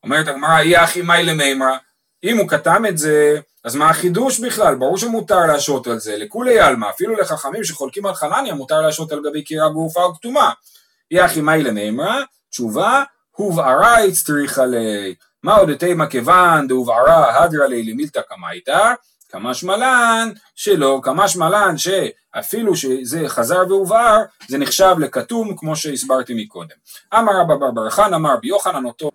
[0.03, 1.77] אומרת הגמרא, אי אחי מאי למימרא,
[2.23, 4.75] אם הוא כתם את זה, אז מה החידוש בכלל?
[4.75, 9.19] ברור שמותר להשעות על זה, לכולי עלמא, אפילו לחכמים שחולקים על חנניה מותר להשעות על
[9.23, 10.51] גבי קירה גרופה או כתומה.
[11.11, 15.15] יחי מאי למימרא, תשובה, הובערה הצטריכה לי.
[15.43, 18.93] מה עוד תימא כיוון דהובערה הדרא לי למילתא קמייתא,
[19.29, 26.75] כמשמע לן שלא, כמשמע לן שאפילו שזה חזר והובער, זה נחשב לכתום כמו שהסברתי מקודם.
[27.13, 29.11] אמר רבא בר בר חן, אמר ביוחנן אותו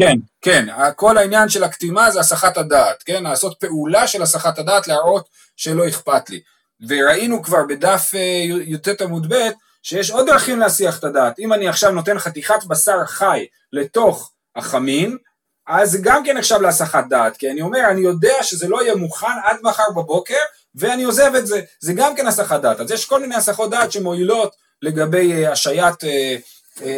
[0.00, 4.88] כן, כן, כל העניין של הקטימה זה הסחת הדעת, כן, לעשות פעולה של הסחת הדעת
[4.88, 6.40] להראות שלא אכפת לי.
[6.88, 9.48] וראינו כבר בדף אה, י"ט עמוד ב'
[9.82, 11.38] שיש עוד דרכים להסיח את הדעת.
[11.38, 15.16] אם אני עכשיו נותן חתיכת בשר חי לתוך החמין,
[15.66, 19.26] אז גם כן נחשב להסחת דעת, כי אני אומר, אני יודע שזה לא יהיה מוכן
[19.44, 20.38] עד מחר בבוקר,
[20.74, 22.80] ואני עוזב את זה, זה גם כן הסחת דעת.
[22.80, 26.36] אז יש כל מיני הסחות דעת שמועילות לגבי אה, השעיית אה,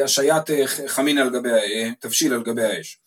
[0.04, 2.98] השעיית אה, חמין על גבי, אה, תבשיל על גבי האש.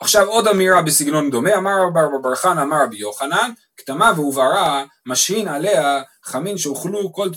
[0.00, 5.48] עכשיו עוד אמירה בסגנון דומה, אמר רבי בר חנא אמר רבי יוחנן, כתמה והובהרה משהין
[5.48, 7.30] עליה חמין שהוחמו כל,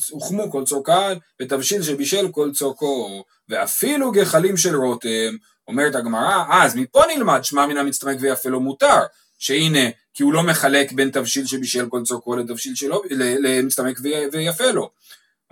[0.52, 5.36] כל צורכן ותבשיל שבישל כל צורכו ואפילו גחלים של רותם
[5.68, 9.00] אומרת הגמרא אז מפה נלמד שמע מן המצטמק ויפה לו מותר
[9.40, 13.02] שהנה כי הוא לא מחלק בין תבשיל שבישל כל צורכו לתבשיל שלו
[13.40, 14.00] למצטמק
[14.32, 14.90] ויפה לו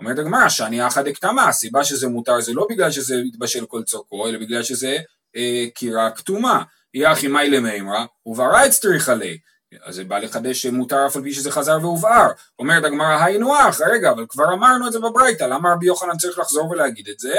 [0.00, 4.28] אומרת הגמרא שאני אחא דקתמה, הסיבה שזה מותר זה לא בגלל שזה התבשל כל צורכו,
[4.28, 4.96] אלא בגלל שזה
[5.36, 6.62] אה, קירה כתומה.
[6.94, 9.38] יחי מאי למימרא, וברא אצטריך עלי.
[9.84, 12.30] אז זה בא לחדש שמותר אף על פי שזה חזר והובהר.
[12.58, 16.38] אומרת הגמרא היינו אח, רגע, אבל כבר אמרנו את זה בברייתא, למה רבי יוחנן צריך
[16.38, 17.34] לחזור ולהגיד את זה?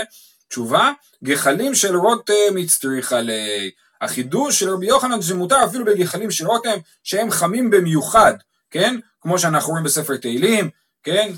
[0.49, 0.91] תשובה,
[1.23, 3.71] גחלים של רותם הצטריך עלי.
[4.01, 8.33] החידוש של רבי יוחנן זה מותר אפילו בגחלים של רותם שהם חמים במיוחד,
[8.71, 8.99] כן?
[9.21, 10.69] כמו שאנחנו רואים בספר תהילים,
[11.03, 11.31] כן?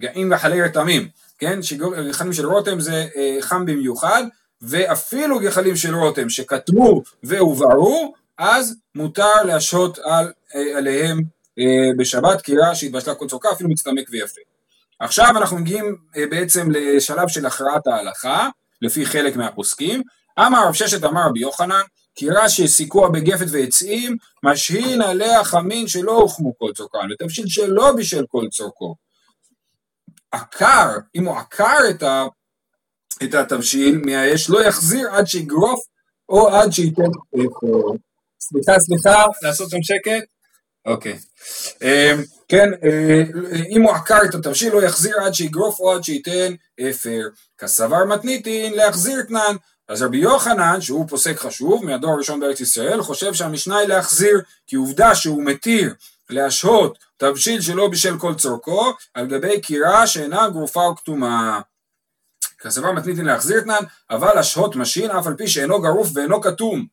[0.00, 1.62] גאים וחלי רתמים, כן?
[1.62, 4.22] שגחלים של רותם זה אה, חם במיוחד,
[4.62, 11.20] ואפילו גחלים של רותם שכתבו והובערו, אז מותר להשהות על, אה, עליהם
[11.58, 11.64] אה,
[11.98, 14.40] בשבת קירה שהתבשלה כל צורכה, אפילו מצטמק ויפה.
[15.00, 18.48] עכשיו אנחנו מגיעים אה, בעצם לשלב של הכרעת ההלכה,
[18.82, 20.02] לפי חלק מהפוסקים.
[20.38, 21.82] אמר רב ששת אמר רבי יוחנן,
[22.14, 28.44] קירה שסיכוה בגפת ועצים, משהין עליה חמין שלא הוחמו כל צורכן, ותבשיל שלא בשל כל
[28.50, 28.94] צורכו.
[30.32, 32.24] עקר, אם הוא עקר את, ה,
[33.24, 35.80] את התבשיל מהאש, לא יחזיר עד שיגרוף
[36.28, 37.98] או עד שייתן אפר.
[38.40, 40.24] סליחה, סליחה, לעשות שם שקט?
[40.86, 41.18] אוקיי.
[41.82, 43.22] אמ, כן, אה,
[43.70, 47.28] אם הוא עקר את התבשיל לא יחזיר עד שיגרוף או עד שייתן אפר.
[47.58, 49.56] קסבר מתניתין להחזיר תנן.
[49.88, 54.76] אז רבי יוחנן, שהוא פוסק חשוב מהדור הראשון בארץ ישראל, חושב שהמשנה היא להחזיר, כי
[54.76, 55.94] עובדה שהוא מתיר
[56.32, 61.60] להשהות תבשיל שלא בשל כל צורכו על גבי קירה שאינה גרופה או קטומה.
[62.58, 66.86] קסבר מתניתין להחזיר תנן, אבל להשהות משהין אף על פי שאינו גרוף ואינו קטום.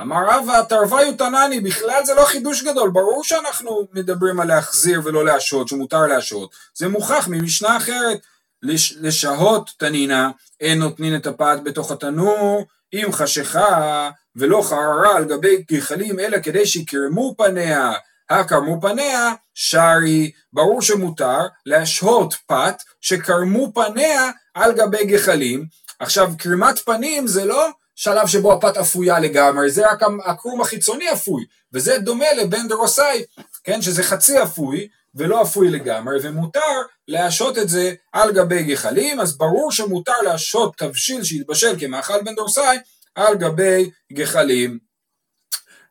[0.00, 5.24] אמר רבא תרוויהו תנינהי, בכלל זה לא חידוש גדול, ברור שאנחנו מדברים על להחזיר ולא
[5.24, 8.18] להשהות, שמותר להשהות, זה מוכח ממשנה אחרת,
[8.62, 10.30] לש, לשהות תנינה,
[10.60, 16.66] אין נותנין את הפת בתוך התנור, אם חשיכה ולא חררה על גבי גחלים אלא כדי
[16.66, 17.92] שיקרמו פניה,
[18.40, 25.64] הקרמו פניה, שרי, ברור שמותר להשהות פת שקרמו פניה על גבי גחלים.
[25.98, 31.44] עכשיו קרימת פנים זה לא שלב שבו הפת אפויה לגמרי, זה רק הקרום החיצוני אפוי,
[31.72, 33.24] וזה דומה לבן דרוסאי,
[33.64, 36.60] כן, שזה חצי אפוי ולא אפוי לגמרי, ומותר
[37.08, 42.78] להשעות את זה על גבי גחלים, אז ברור שמותר להשעות תבשיל שהתבשל כמאכל בן דורסאי
[43.14, 44.91] על גבי גחלים.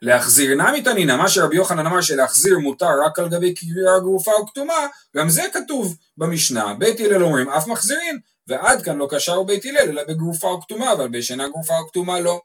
[0.01, 4.47] להחזיר נמי תנינא, מה שרבי יוחנן אמר שלהחזיר מותר רק על גבי קריאה גרופה או
[4.47, 4.87] כתומה,
[5.17, 9.89] גם זה כתוב במשנה, בית הלל אומרים אף מחזירים, ועד כאן לא קשר בית הלל
[9.89, 12.41] אלא בגרופה או כתומה, אבל בשנה גרופה או כתומה לא.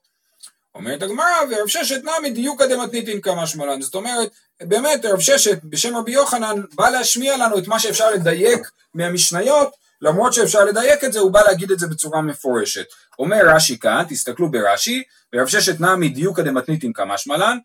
[0.74, 4.28] אומרת הגמרא, ורב ששת נמי דיוקא דמתניתין כמה שמלן, זאת אומרת,
[4.62, 9.70] באמת רב ששת בשם רבי יוחנן בא להשמיע לנו את מה שאפשר לדייק מהמשניות,
[10.02, 12.84] למרות שאפשר לדייק את זה, הוא בא להגיד את זה בצורה מפורשת.
[13.18, 15.02] אומר רש"י כאן, תסתכלו ברש"י,
[15.34, 17.58] ורב ששת נמי דיוקא דמתניתין כמה שמלן,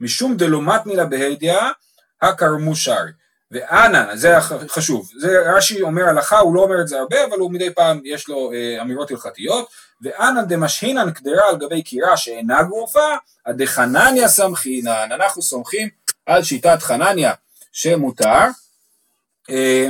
[0.00, 1.58] משום דלא מתנילה בהדיע,
[2.22, 3.10] הכרמו שרי.
[3.50, 4.34] ואנא, זה
[4.68, 8.00] חשוב, זה רש"י אומר הלכה, הוא לא אומר את זה הרבה, אבל הוא מדי פעם
[8.04, 9.68] יש לו אה, אמירות הלכתיות,
[10.02, 13.16] ואנא דמשהינן קדרה על גבי קירה שאינה גרופה,
[13.46, 15.88] הדחנניה סמכינן, אנחנו סומכים
[16.26, 17.32] על שיטת חנניה
[17.72, 18.44] שמותר,
[19.50, 19.88] אה,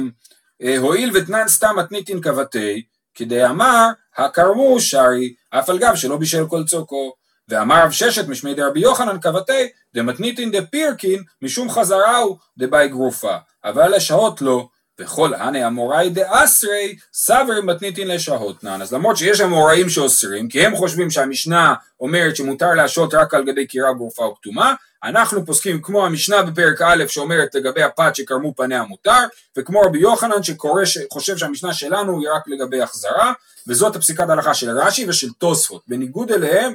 [0.63, 2.83] אה, הואיל ותנן סתם מתניתין כבתי,
[3.17, 7.13] כדי אמר, הכרמו שרי, אף על גב שלא בישל כל צורכו.
[7.49, 14.43] ואמר רב ששת משמי דרבי יוחנן כבתי דמתניתין דפירקין משום חזראו דבאי גרופה אבל לשהות
[14.43, 14.69] לא
[15.01, 18.83] וכל הנה אמוראי דאסרי סברי מתניתין לשהות נן.
[18.83, 23.67] אז למרות שיש אמוראים שאוסרים כי הם חושבים שהמשנה אומרת שמותר להשהות רק על גבי
[23.67, 28.83] קירה גרופה או כתומה אנחנו פוסקים כמו המשנה בפרק א' שאומרת לגבי הפת שקרמו פניה
[28.83, 29.25] מותר
[29.57, 33.33] וכמו רבי יוחנן שחושב שהמשנה שלנו היא רק לגבי החזרה
[33.69, 35.83] וזאת הפסיקת ההלכה של רש"י ושל תוספות.
[35.89, 36.75] בניגוד אליהם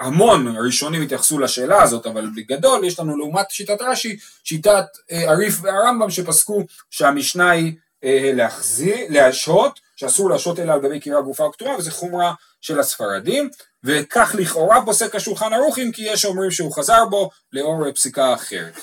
[0.00, 5.58] המון ראשונים התייחסו לשאלה הזאת, אבל בגדול יש לנו לעומת שיטת רש"י, שיטת אה, הריף
[5.62, 7.72] והרמב"ם שפסקו שהמשנה היא
[8.04, 13.50] אה, להחזיר, להשהות, שאסור להשהות אלא על גבי קירה גופה וכתומה, וזה חומרה של הספרדים,
[13.84, 18.80] וכך לכאורה פוסק השולחן ערוך, אם כי יש אומרים שהוא חזר בו לאור פסיקה אחרת.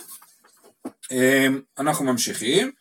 [1.12, 1.48] אה,
[1.80, 2.72] אנחנו ממשיכים.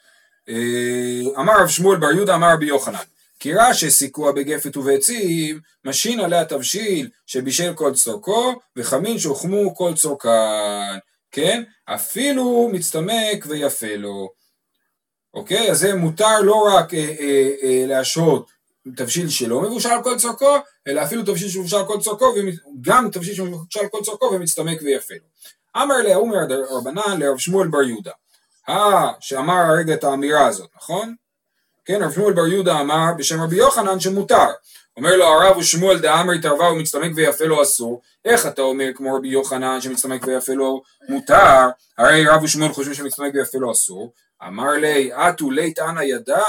[1.38, 2.98] אמר רב שמואל בר יהודה אמר רבי יוחנן
[3.38, 10.98] כירה שהסיקוה בגפת ובעצים, משהין עליה תבשיל שבישל כל צורכו, וחמין שהוחמו כל צורכן,
[11.30, 11.62] כן?
[11.84, 14.30] אפילו מצטמק ויפה לו.
[15.34, 15.70] אוקיי?
[15.70, 18.50] אז זה מותר לא רק אה, אה, אה, להשהות
[18.96, 22.34] תבשיל שלא מבושל כל צורכו, אלא אפילו תבשיל שמבושל כל צורכו,
[22.80, 25.36] גם תבשיל שמבושל כל צורכו ומצטמק ויפה לו.
[25.82, 26.38] אמר לאומר
[26.70, 28.12] רבנן לרב שמואל בר יהודה.
[28.68, 31.14] אה, שאמר הרגע את האמירה הזאת, נכון?
[31.86, 34.46] כן, רב שמואל בר יהודה אמר בשם רבי יוחנן שמותר.
[34.96, 39.28] אומר לו הרב ושמואל דאמר התערבה ומצטמק ויפה לו אסור, איך אתה אומר כמו רבי
[39.28, 41.68] יוחנן שמצטמק ויפה לו מותר,
[41.98, 44.12] הרי רב ושמואל חושבים שמצטמק ויפה לו אסור,
[44.46, 46.42] אמר לי אתו לית אנא ידע,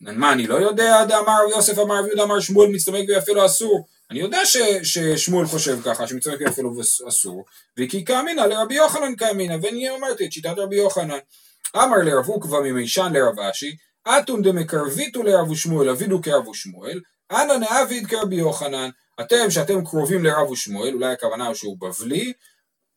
[0.00, 3.46] מה אני לא יודע, דאמר רב יוסף אמר רב יהודה אמר שמואל מצטמק ויפה לו
[3.46, 6.70] אסור, אני יודע ש, ששמואל חושב ככה, שמצטמק ויפה לו
[7.08, 7.44] אסור,
[7.78, 11.18] וכי כאמינא לרבי יוחנן כאמינא, ואני אמרתי את שיטת רבי יוחנן.
[11.76, 13.76] אמר לרב עוקבא ממישן לרב אשי,
[14.08, 17.00] אתון דמקרביתו לרב ושמואל אבידו כרב ושמואל,
[17.32, 22.32] אנא נאביד כרבי יוחנן, אתם שאתם קרובים לרב ושמואל, אולי הכוונה הוא שהוא בבלי,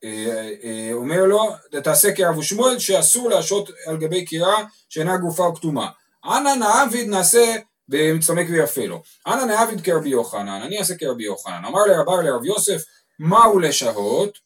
[0.04, 1.50] אה, אה, אומר לו,
[1.84, 5.90] תעשה כרב ושמואל שאסור להשעות על גבי קירה שאינה גופה או כתומה.
[6.26, 7.56] אנא נאביד נעשה
[7.88, 9.02] במצטמק ויפה לו.
[9.28, 11.66] אנא נאביד כרבי יוחנן, אני אעשה כרבי יוחנן.
[11.66, 12.82] אמר לרבר לרב יוסף,
[13.20, 14.45] מהו לשהות?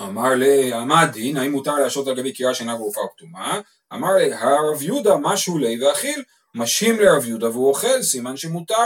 [0.00, 3.60] אמר לי, מה דין, האם מותר להשעות על גבי קירה שאינה גרופה או כתומה?
[3.92, 6.22] אמר לי, הרב יהודה משהו לי ואכיל,
[6.54, 8.84] משים לרב יהודה והוא אוכל, סימן שמותר.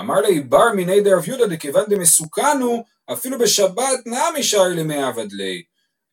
[0.00, 5.32] אמר לי, בר מיני דרב יהודה דכיוון דמסוכן הוא, אפילו בשבת נמי שרי למי עבד
[5.32, 5.62] לי.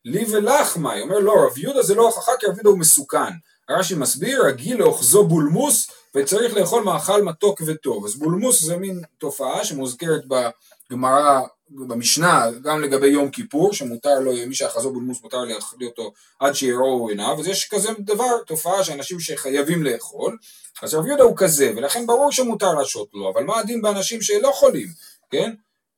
[0.04, 3.32] לי ולך מאי, אומר לא, רב יהודה זה לא הוכחה כי רב יהודה הוא מסוכן.
[3.70, 8.04] רש"י מסביר, רגיל לאוחזו בולמוס וצריך לאכול מאכל מתוק וטוב.
[8.04, 14.54] אז בולמוס זה מין תופעה שמוזכרת בגמרא במשנה גם לגבי יום כיפור שמותר לו, מי
[14.54, 19.82] שאחזו בולמוס מותר לאכול אותו עד שיראו עיניו אז יש כזה דבר, תופעה שאנשים שחייבים
[19.82, 20.36] לאכול
[20.82, 24.50] אז רב יהודה הוא כזה ולכן ברור שמותר להשעות לו אבל מה הדין באנשים שלא
[24.54, 24.88] חולים,
[25.30, 25.54] כן?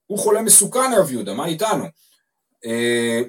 [0.06, 1.84] הוא חולה מסוכן רב יהודה, מה איתנו?
[2.66, 3.22] אה,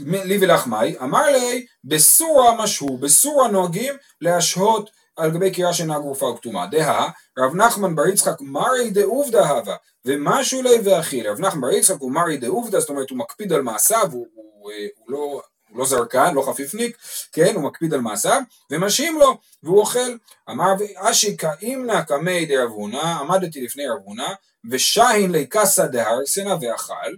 [0.00, 6.26] לי ולך מאי, אמר לי בסורה משהו, בסורה נוהגים להשהות על גבי קירה שאינה גרופה
[6.26, 6.66] או כתומה.
[6.66, 11.28] דהה, רב נחמן בר יצחק מרי דעובדא הווה, ומשהו ליה ואכיל.
[11.28, 14.44] רב נחמן בר יצחק הוא מרי דעובדא, זאת אומרת הוא מקפיד על מעשיו, הוא, הוא,
[14.62, 15.42] הוא, הוא לא...
[15.70, 16.96] הוא לא זרקן, לא חפיפניק,
[17.32, 20.16] כן, הוא מקפיד על מעשיו, ומשאים לו, והוא אוכל.
[20.50, 24.28] אמר אשי כאימנה קמי דרב הונא, עמדתי לפני רב הונא,
[24.70, 27.14] ושהין לי קסא דהרסנא ואכל,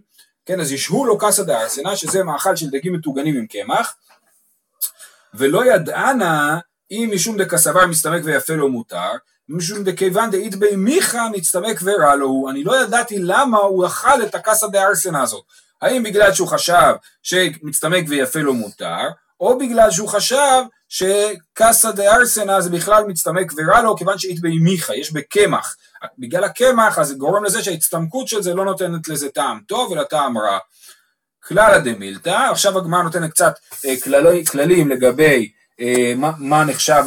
[0.47, 3.97] כן, אז ישהו לו קסא דהרסנא, שזה מאכל של דגים מטוגנים עם קמח,
[5.35, 6.59] ולא ידענה
[6.91, 9.11] אם משום דקסבר מסתמק ויפה לו מותר,
[9.49, 14.23] משום דכיוון דאית בי מיכה מצטמק ורע לו הוא, אני לא ידעתי למה הוא אכל
[14.23, 15.45] את הקסא דהרסנא הזאת,
[15.83, 19.09] האם בגלל שהוא חשב שמצטמק ויפה לו מותר,
[19.41, 24.97] או בגלל שהוא חשב שקסא דארסנא זה בכלל מצטמק ורע לו כיוון שאית בי מיכה,
[24.97, 25.77] יש בקמח,
[26.19, 30.39] בגלל הקמח אז גורם לזה שההצטמקות של זה לא נותנת לזה טעם טוב אלא טעם
[30.39, 30.59] רע.
[31.45, 35.51] כלל דמילתא, עכשיו הגמרא נותנת קצת אה, כללי, כללים לגבי
[36.17, 37.05] מה, מה נחשב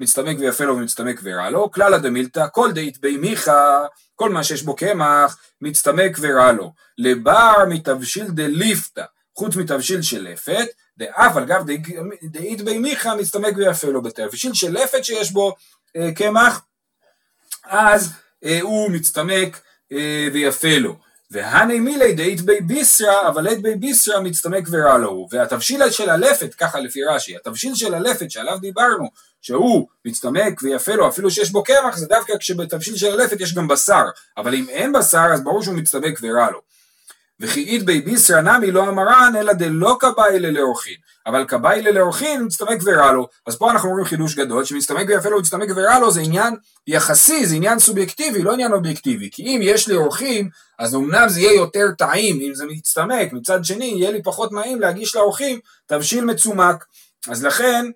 [0.00, 4.62] למצטמק ויפה לו ומצטמק ורע לו, כלל דמילתא, כל דאית בי מיכה, כל מה שיש
[4.62, 6.72] בו קמח, מצטמק ורע לו.
[6.98, 9.04] לבר מתבשיל דליפתא,
[9.36, 10.66] חוץ מתבשיל של לפת,
[10.98, 11.64] דאף על גב
[12.22, 15.56] דאית בי מיכה מצטמק ויפה לו בתבשיל של לפת שיש בו
[15.96, 16.62] אה, קמח,
[17.64, 18.12] אז
[18.44, 19.60] אה, הוא מצטמק
[19.92, 20.96] אה, ויפה לו.
[21.30, 25.28] והני מילי דאית בי ביסרא, אבל עת בי ביסרא מצטמק ורע לו.
[25.30, 29.08] והתבשיל של הלפת, ככה לפי רש"י, התבשיל של הלפת שעליו דיברנו,
[29.42, 33.68] שהוא מצטמק ויפה לו, אפילו שיש בו קמח, זה דווקא כשבתבשיל של הלפת יש גם
[33.68, 34.04] בשר.
[34.36, 36.60] אבל אם אין בשר, אז ברור שהוא מצטמק ורע לו.
[37.40, 40.96] וכי אית בי ביסרא נמי לא אמרן, אלא דלא כבאי לאורחין.
[41.26, 43.28] אבל כבאי לאורחין מצטמק ורע לו.
[43.46, 46.54] אז פה אנחנו רואים חידוש גדול, שמצטמק ויפה לו, מצטמק ורע לו, זה עניין
[46.86, 49.30] יחסי, זה עניין סובייקטיבי, לא עניין אובייקטיבי.
[49.32, 53.64] כי אם יש לי אורחים, אז אמנם זה יהיה יותר טעים אם זה מצטמק, מצד
[53.64, 56.84] שני יהיה לי פחות נעים להגיש לאורחים תבשיל מצומק.
[57.28, 57.90] אז לכן,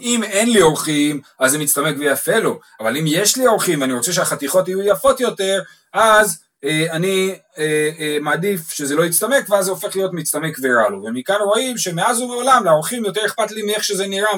[0.00, 3.92] אם אין לי אורחים, אז זה מצטמק ויפה לו, אבל אם יש לי אורחים ואני
[3.92, 9.70] רוצה שהחתיכות יהיו יפות יותר, אז אני אה, אה, מעדיף שזה לא יצטמק ואז זה
[9.70, 14.06] הופך להיות מצטמק ורע לו ומכאן רואים שמאז ומעולם לאורחים יותר אכפת לי מאיך שזה
[14.06, 14.30] נראה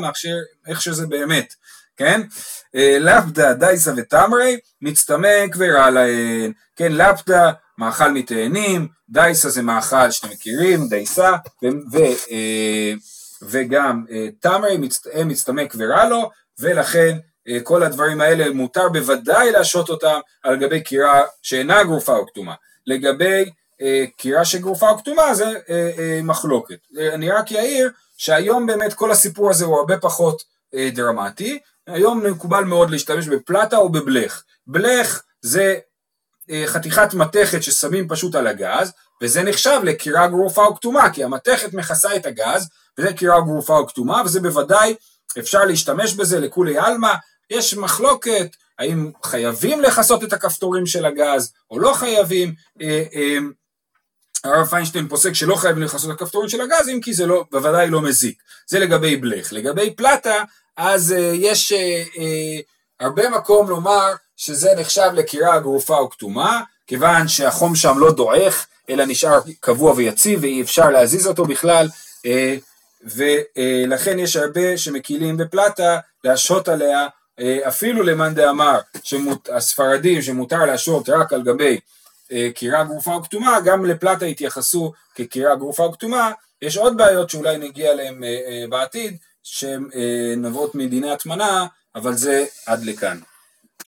[0.66, 1.54] מאיך שזה באמת
[1.96, 2.20] כן?
[3.00, 10.88] לפדה דייסה ותמרי מצטמק ורע להן כן לפדה מאכל מתאנים דייסה זה מאכל שאתם מכירים
[10.88, 11.32] דייסה
[11.64, 11.98] ו, ו,
[13.42, 14.04] וגם
[14.40, 14.78] תמרי
[15.24, 21.22] מצטמק ורע לו ולכן אה, כל הדברים האלה מותר בוודאי להשעות אותם על גבי קירה
[21.42, 22.54] שאינה גרופה או כתומה.
[22.87, 23.44] לגבי
[23.83, 26.78] אה, קירה שגרופה או כתומה זה אה, אה, מחלוקת.
[26.98, 30.42] אה, אני רק אעיר שהיום באמת כל הסיפור הזה הוא הרבה פחות
[30.74, 31.59] אה, דרמטי.
[31.87, 34.42] היום מקובל מאוד להשתמש בפלטה או בבלך.
[34.66, 35.78] בלך זה
[36.50, 41.74] אה, חתיכת מתכת ששמים פשוט על הגז, וזה נחשב לקירה גרופה או כתומה, כי המתכת
[41.74, 44.94] מכסה את הגז, וזה קירה גרופה או כתומה, וזה בוודאי
[45.38, 47.14] אפשר להשתמש בזה לכולי עלמא,
[47.50, 52.54] יש מחלוקת האם חייבים לכסות את הכפתורים של הגז או לא חייבים.
[52.83, 53.38] אה, אה,
[54.44, 57.90] הרב פיינשטיין פוסק שלא חייבים לכסות את הכפתורים של הגז אם כי זה לא, בוודאי
[57.90, 58.42] לא מזיק.
[58.66, 59.52] זה לגבי בלך.
[59.52, 60.44] לגבי פלטה
[60.76, 61.72] אז uh, יש
[63.00, 69.04] הרבה מקום לומר שזה נחשב לקירה גרופה או כתומה כיוון שהחום שם לא דועך אלא
[69.04, 71.88] נשאר קבוע ויציב ואי אפשר להזיז אותו בכלל
[73.04, 77.09] ולכן יש הרבה שמקילים בפלטה להשהות עליה אה,
[77.40, 78.81] אפילו למאן דאמר
[79.53, 81.81] הספרדים שמותר להשעות רק על גבי
[82.33, 87.31] אה, קירה גרופה או כתומה, גם לפלטה התייחסו כקירה גרופה או כתומה, יש עוד בעיות
[87.31, 89.88] שאולי נגיע אליהן אה, בעתיד, שהן
[90.37, 93.18] נובעות מדיני הטמנה, אבל זה עד לכאן.